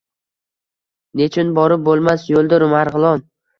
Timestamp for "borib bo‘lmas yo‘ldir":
1.61-2.69